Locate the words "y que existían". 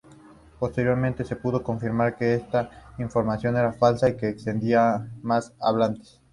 4.09-5.11